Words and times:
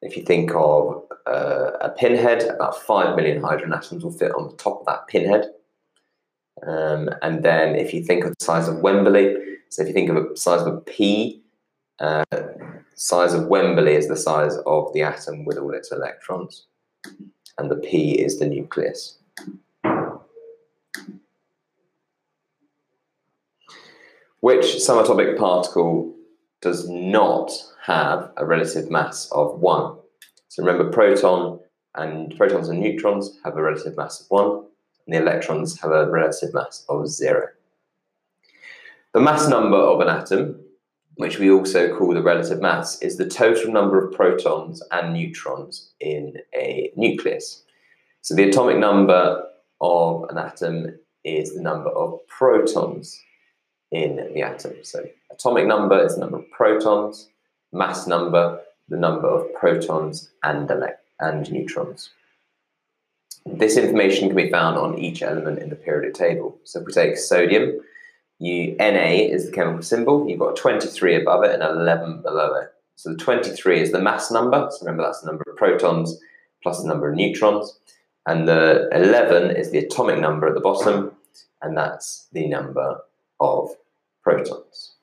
if 0.00 0.16
you 0.16 0.22
think 0.22 0.52
of 0.54 1.02
uh, 1.26 1.72
a 1.80 1.90
pinhead, 1.90 2.44
about 2.44 2.80
5 2.82 3.16
million 3.16 3.42
hydrogen 3.42 3.72
atoms 3.72 4.04
will 4.04 4.12
fit 4.12 4.30
on 4.30 4.46
the 4.46 4.56
top 4.56 4.78
of 4.78 4.86
that 4.86 5.08
pinhead. 5.08 5.50
Um, 6.64 7.10
and 7.20 7.42
then 7.42 7.74
if 7.74 7.92
you 7.92 8.04
think 8.04 8.22
of 8.22 8.30
the 8.38 8.44
size 8.44 8.68
of 8.68 8.78
Wembley, 8.78 9.34
so 9.70 9.82
if 9.82 9.88
you 9.88 9.94
think 9.94 10.08
of 10.08 10.14
the 10.14 10.36
size 10.36 10.60
of 10.60 10.68
a 10.68 10.80
pea, 10.82 11.42
uh, 11.98 12.22
size 12.98 13.32
of 13.32 13.46
Wembley 13.46 13.94
is 13.94 14.08
the 14.08 14.16
size 14.16 14.56
of 14.66 14.92
the 14.92 15.02
atom 15.02 15.44
with 15.44 15.56
all 15.56 15.72
its 15.72 15.92
electrons. 15.92 16.66
And 17.56 17.70
the 17.70 17.76
pea 17.76 18.18
is 18.18 18.38
the 18.38 18.46
nucleus. 18.46 19.18
Which 24.40 24.64
subatomic 24.64 25.38
particle 25.38 26.12
does 26.60 26.88
not 26.88 27.52
have 27.84 28.32
a 28.36 28.44
relative 28.44 28.90
mass 28.90 29.30
of 29.30 29.60
1. 29.60 29.96
So 30.48 30.64
remember, 30.64 30.90
proton 30.90 31.60
and 31.94 32.36
protons 32.36 32.68
and 32.68 32.80
neutrons 32.80 33.38
have 33.44 33.56
a 33.56 33.62
relative 33.62 33.96
mass 33.96 34.20
of 34.20 34.26
1, 34.30 34.46
and 35.06 35.14
the 35.14 35.18
electrons 35.18 35.80
have 35.80 35.92
a 35.92 36.10
relative 36.10 36.52
mass 36.52 36.84
of 36.88 37.06
0. 37.08 37.46
The 39.14 39.20
mass 39.20 39.48
number 39.48 39.76
of 39.76 40.00
an 40.00 40.08
atom, 40.08 40.60
which 41.18 41.40
we 41.40 41.50
also 41.50 41.94
call 41.96 42.14
the 42.14 42.22
relative 42.22 42.60
mass, 42.60 43.02
is 43.02 43.16
the 43.16 43.28
total 43.28 43.72
number 43.72 44.02
of 44.02 44.12
protons 44.12 44.80
and 44.92 45.12
neutrons 45.12 45.90
in 45.98 46.38
a 46.54 46.92
nucleus. 46.94 47.64
So 48.22 48.36
the 48.36 48.48
atomic 48.48 48.78
number 48.78 49.44
of 49.80 50.26
an 50.30 50.38
atom 50.38 50.96
is 51.24 51.56
the 51.56 51.60
number 51.60 51.90
of 51.90 52.20
protons 52.28 53.20
in 53.90 54.30
the 54.32 54.42
atom. 54.42 54.74
So 54.82 55.08
atomic 55.32 55.66
number 55.66 56.04
is 56.04 56.14
the 56.14 56.20
number 56.20 56.38
of 56.38 56.50
protons, 56.52 57.28
mass 57.72 58.06
number, 58.06 58.60
the 58.88 58.96
number 58.96 59.28
of 59.28 59.52
protons 59.54 60.30
and, 60.44 60.70
and 61.18 61.50
neutrons. 61.50 62.10
This 63.44 63.76
information 63.76 64.28
can 64.28 64.36
be 64.36 64.50
found 64.50 64.78
on 64.78 64.98
each 64.98 65.20
element 65.22 65.58
in 65.58 65.68
the 65.68 65.76
periodic 65.76 66.14
table. 66.14 66.58
So 66.62 66.78
if 66.78 66.86
we 66.86 66.92
take 66.92 67.16
sodium, 67.16 67.80
you, 68.38 68.76
Na 68.76 69.04
is 69.04 69.46
the 69.46 69.52
chemical 69.52 69.82
symbol, 69.82 70.28
you've 70.28 70.38
got 70.38 70.56
23 70.56 71.16
above 71.16 71.44
it 71.44 71.54
and 71.54 71.62
11 71.62 72.22
below 72.22 72.54
it. 72.54 72.72
So 72.96 73.10
the 73.10 73.16
23 73.16 73.80
is 73.80 73.92
the 73.92 74.00
mass 74.00 74.30
number, 74.30 74.68
so 74.70 74.84
remember 74.84 75.04
that's 75.04 75.20
the 75.20 75.28
number 75.28 75.44
of 75.48 75.56
protons 75.56 76.20
plus 76.62 76.82
the 76.82 76.88
number 76.88 77.08
of 77.08 77.16
neutrons. 77.16 77.78
And 78.26 78.46
the 78.46 78.88
11 78.92 79.56
is 79.56 79.70
the 79.70 79.78
atomic 79.78 80.18
number 80.18 80.48
at 80.48 80.54
the 80.54 80.60
bottom, 80.60 81.12
and 81.62 81.76
that's 81.76 82.28
the 82.32 82.46
number 82.46 83.00
of 83.40 83.70
protons. 84.22 84.94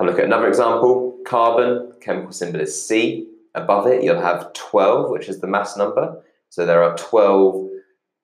A 0.00 0.04
look 0.04 0.18
at 0.18 0.24
another 0.24 0.48
example. 0.48 1.18
Carbon, 1.26 1.92
chemical 2.00 2.32
symbol 2.32 2.60
is 2.60 2.86
C. 2.86 3.28
Above 3.54 3.86
it, 3.86 4.02
you'll 4.02 4.20
have 4.20 4.52
12, 4.54 5.10
which 5.10 5.28
is 5.28 5.40
the 5.40 5.46
mass 5.46 5.76
number. 5.76 6.22
So 6.48 6.64
there 6.64 6.82
are 6.82 6.96
12 6.96 7.68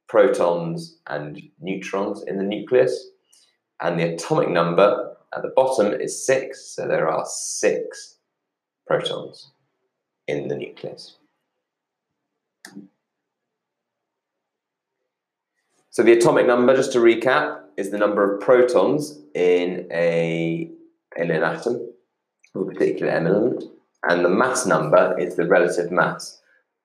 protons 0.09 0.99
and 1.07 1.41
neutrons 1.61 2.23
in 2.27 2.39
the 2.39 2.45
nucleus. 2.45 3.11
And 3.81 3.99
the 3.99 4.15
atomic 4.15 4.49
number 4.49 5.17
at 5.35 5.43
the 5.43 5.53
bottom 5.55 5.93
is 5.93 6.27
6. 6.27 6.75
So 6.75 6.87
there 6.87 7.09
are 7.09 7.25
6 7.27 8.17
protons 8.87 9.51
in 10.27 10.49
the 10.49 10.57
nucleus. 10.57 11.17
So 15.91 16.03
the 16.03 16.13
atomic 16.13 16.47
number, 16.47 16.77
just 16.77 16.93
to 16.93 16.99
recap, 16.99 17.61
is 17.77 17.91
the 17.91 17.99
number 17.99 18.35
of 18.35 18.41
protons 18.41 19.19
in 19.35 19.87
a 19.91 20.71
in 21.17 21.31
an 21.31 21.43
atom 21.43 21.93
a 22.55 22.65
particular 22.65 23.13
element, 23.13 23.65
and 24.05 24.25
the 24.25 24.29
mass 24.29 24.67
number 24.67 25.19
is 25.19 25.37
the 25.37 25.47
relative 25.47 25.91
mass 25.91 26.41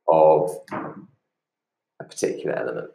of 0.07 0.51
a 0.71 2.03
particular 2.03 2.55
element. 2.57 2.91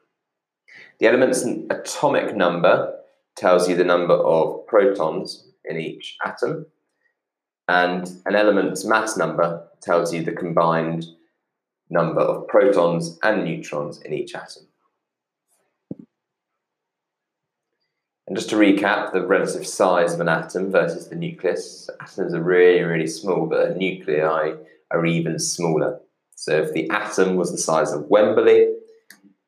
The 0.99 1.07
element's 1.07 1.45
atomic 1.71 2.35
number 2.35 2.95
tells 3.37 3.69
you 3.69 3.77
the 3.77 3.85
number 3.85 4.15
of 4.15 4.67
protons 4.67 5.49
in 5.65 5.79
each 5.79 6.17
atom, 6.25 6.67
and 7.69 8.11
an 8.25 8.35
element's 8.35 8.85
mass 8.85 9.17
number 9.17 9.67
tells 9.83 10.15
you 10.15 10.23
the 10.23 10.33
combined 10.33 11.05
number 11.91 12.21
of 12.21 12.49
protons 12.49 13.19
and 13.23 13.45
neutrons 13.45 14.01
in 14.03 14.13
each 14.15 14.35
atom. 14.35 14.63
And 18.27 18.37
just 18.37 18.51
to 18.51 18.57
recap, 18.57 19.13
the 19.13 19.25
relative 19.25 19.67
size 19.67 20.15
of 20.15 20.21
an 20.21 20.29
atom 20.29 20.73
versus 20.73 21.09
the 21.09 21.15
nucleus, 21.15 21.89
atoms 22.01 22.35
are 22.35 22.43
really, 22.43 22.83
really 22.83 23.07
small, 23.07 23.47
but 23.47 23.77
nuclei 23.77 24.55
are 24.91 25.07
even 25.07 25.39
smaller. 25.39 26.01
So 26.35 26.53
if 26.57 26.73
the 26.73 26.91
atom 26.91 27.37
was 27.37 27.53
the 27.53 27.59
size 27.59 27.93
of 27.93 28.09
Wembley, 28.09 28.76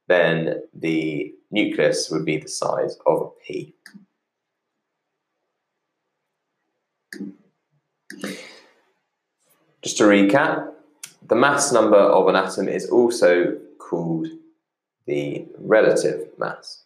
then 0.09 0.63
the 0.75 1.33
nucleus 1.51 2.11
would 2.11 2.25
be 2.25 2.39
the 2.39 2.49
size 2.49 2.99
of 3.07 3.23
a 3.23 3.45
pea. 3.45 3.75
Just 9.83 9.99
to 9.99 10.05
recap, 10.05 10.73
the 11.27 11.37
mass 11.37 11.73
number 11.73 11.97
of 11.97 12.27
an 12.29 12.37
atom 12.37 12.69
is 12.69 12.91
also 12.91 13.57
called 13.79 14.27
the 15.07 15.47
relative 15.59 16.29
mass. 16.39 16.85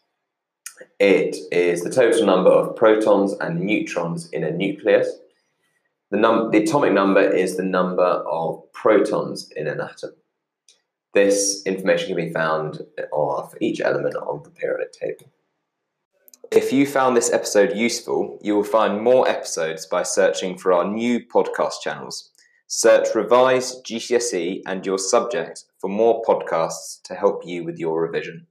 It 0.98 1.36
is 1.50 1.82
the 1.82 1.90
total 1.90 2.26
number 2.26 2.50
of 2.50 2.76
protons 2.76 3.34
and 3.40 3.60
neutrons 3.60 4.28
in 4.30 4.44
a 4.44 4.50
nucleus. 4.50 5.08
The, 6.10 6.18
the 6.52 6.62
atomic 6.62 6.92
number 6.92 7.22
is 7.22 7.56
the 7.56 7.64
number 7.64 8.02
of 8.02 8.70
protons 8.72 9.50
in 9.56 9.66
an 9.66 9.80
atom. 9.80 10.12
This 11.14 11.62
information 11.66 12.08
can 12.08 12.16
be 12.16 12.32
found 12.32 12.80
uh, 12.98 13.42
for 13.42 13.58
each 13.60 13.80
element 13.80 14.16
on 14.16 14.42
the 14.42 14.50
periodic 14.50 14.92
table. 14.92 15.30
If 16.50 16.72
you 16.72 16.86
found 16.86 17.16
this 17.16 17.32
episode 17.32 17.76
useful, 17.76 18.38
you 18.42 18.54
will 18.54 18.64
find 18.64 19.02
more 19.02 19.28
episodes 19.28 19.86
by 19.86 20.02
searching 20.02 20.58
for 20.58 20.72
our 20.72 20.84
new 20.84 21.20
podcast 21.20 21.80
channels. 21.82 22.30
Search 22.66 23.14
Revise 23.14 23.82
GCSE 23.82 24.62
and 24.66 24.84
your 24.86 24.98
subject 24.98 25.64
for 25.78 25.88
more 25.88 26.22
podcasts 26.22 27.02
to 27.04 27.14
help 27.14 27.42
you 27.44 27.64
with 27.64 27.78
your 27.78 28.00
revision. 28.00 28.46